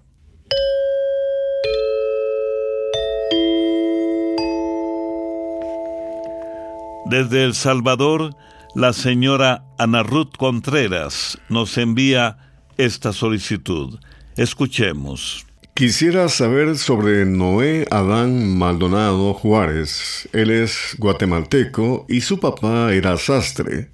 Desde 7.05 7.43
El 7.43 7.55
Salvador, 7.55 8.35
La 8.73 8.93
señora 8.93 9.65
Ana 9.77 10.01
Ruth 10.03 10.37
Contreras 10.37 11.37
nos 11.49 11.77
envía 11.77 12.50
esta 12.77 13.13
solicitud. 13.13 13.99
Escuchemos. 14.37 15.45
Quisiera 15.73 16.29
saber 16.29 16.77
sobre 16.77 17.25
Noé 17.25 17.87
Adán 17.89 18.57
Maldonado 18.57 19.33
Juárez. 19.33 20.29
Él 20.33 20.51
es 20.51 20.95
guatemalteco 20.97 22.05
y 22.07 22.21
su 22.21 22.39
papá 22.39 22.93
era 22.93 23.17
sastre. 23.17 23.89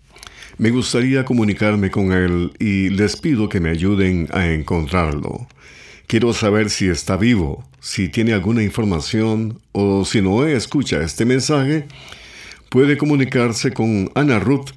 Me 0.58 0.72
gustaría 0.72 1.24
comunicarme 1.24 1.92
con 1.92 2.12
él 2.12 2.52
y 2.60 2.90
les 2.90 3.16
pido 3.16 3.48
que 3.48 3.60
me 3.60 3.70
ayuden 3.70 4.28
a 4.34 4.48
encontrarlo. 4.48 5.48
Quiero 6.08 6.34
saber 6.34 6.70
si 6.70 6.88
está 6.88 7.16
vivo, 7.18 7.64
si 7.80 8.10
tiene 8.10 8.34
alguna 8.34 8.64
información 8.64 9.62
o 9.72 10.04
si 10.04 10.22
Noé 10.22 10.54
escucha 10.56 11.02
este 11.04 11.26
mensaje, 11.26 11.88
puede 12.70 12.98
comunicarse 12.98 13.72
con 13.72 14.10
Ana 14.16 14.40
Ruth 14.40 14.70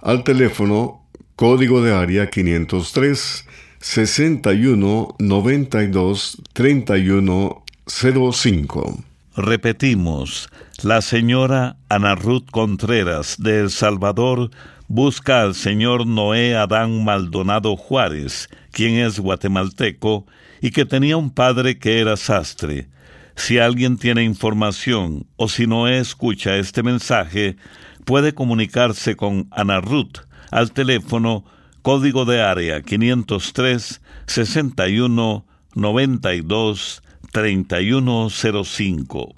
al 0.00 0.24
teléfono 0.24 1.06
código 1.36 1.82
de 1.82 1.92
área 1.92 2.30
503 2.30 3.45
61 3.88 5.14
92 5.20 6.42
31 6.52 7.64
05. 7.86 9.04
Repetimos, 9.36 10.48
la 10.82 11.00
señora 11.00 11.76
Ana 11.88 12.16
Ruth 12.16 12.50
Contreras 12.50 13.36
de 13.38 13.60
El 13.60 13.70
Salvador 13.70 14.50
busca 14.88 15.42
al 15.42 15.54
señor 15.54 16.04
Noé 16.04 16.56
Adán 16.56 17.04
Maldonado 17.04 17.76
Juárez, 17.76 18.48
quien 18.72 18.94
es 18.94 19.20
guatemalteco 19.20 20.26
y 20.60 20.72
que 20.72 20.84
tenía 20.84 21.16
un 21.16 21.30
padre 21.30 21.78
que 21.78 22.00
era 22.00 22.16
sastre. 22.16 22.88
Si 23.36 23.58
alguien 23.58 23.98
tiene 23.98 24.24
información 24.24 25.26
o 25.36 25.48
si 25.48 25.68
Noé 25.68 25.98
escucha 25.98 26.56
este 26.56 26.82
mensaje, 26.82 27.56
puede 28.04 28.34
comunicarse 28.34 29.14
con 29.14 29.46
Ana 29.52 29.80
Ruth 29.80 30.18
al 30.50 30.72
teléfono 30.72 31.44
código 31.86 32.24
de 32.24 32.42
área 32.42 32.82
503 32.82 34.00
61 34.26 35.46
92 35.76 37.02
3105. 37.30 39.34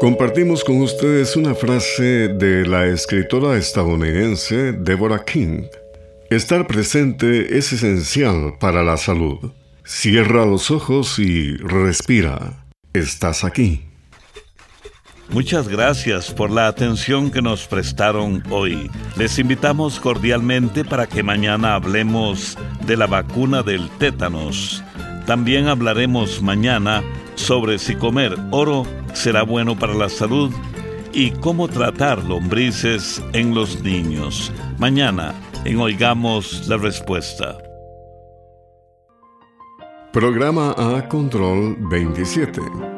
Compartimos 0.00 0.64
con 0.64 0.80
ustedes 0.80 1.36
una 1.36 1.54
frase 1.54 2.28
de 2.28 2.66
la 2.66 2.86
escritora 2.86 3.58
estadounidense 3.58 4.72
Deborah 4.72 5.26
King. 5.26 5.64
Estar 6.30 6.66
presente 6.66 7.58
es 7.58 7.74
esencial 7.74 8.54
para 8.58 8.82
la 8.82 8.96
salud. 8.96 9.52
Cierra 9.84 10.46
los 10.46 10.70
ojos 10.70 11.18
y 11.18 11.58
respira. 11.58 12.64
Estás 12.94 13.44
aquí. 13.44 13.87
Muchas 15.30 15.68
gracias 15.68 16.32
por 16.32 16.50
la 16.50 16.68
atención 16.68 17.30
que 17.30 17.42
nos 17.42 17.66
prestaron 17.66 18.42
hoy. 18.50 18.90
Les 19.16 19.38
invitamos 19.38 20.00
cordialmente 20.00 20.84
para 20.84 21.06
que 21.06 21.22
mañana 21.22 21.74
hablemos 21.74 22.56
de 22.86 22.96
la 22.96 23.06
vacuna 23.06 23.62
del 23.62 23.90
tétanos. 23.98 24.82
También 25.26 25.68
hablaremos 25.68 26.40
mañana 26.40 27.02
sobre 27.34 27.78
si 27.78 27.94
comer 27.94 28.36
oro 28.50 28.86
será 29.12 29.42
bueno 29.42 29.78
para 29.78 29.92
la 29.92 30.08
salud 30.08 30.50
y 31.12 31.30
cómo 31.32 31.68
tratar 31.68 32.24
lombrices 32.24 33.22
en 33.34 33.54
los 33.54 33.82
niños. 33.82 34.50
Mañana 34.78 35.34
en 35.66 35.78
Oigamos 35.78 36.66
la 36.68 36.78
Respuesta. 36.78 37.58
Programa 40.12 40.74
A 40.78 41.06
Control 41.06 41.76
27. 41.90 42.97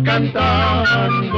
cantando 0.00 1.34